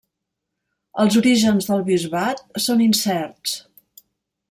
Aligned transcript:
Els 1.03 1.17
orígens 1.21 1.69
del 1.73 1.85
bisbat 1.91 2.43
són 2.67 2.85
incerts. 2.89 3.59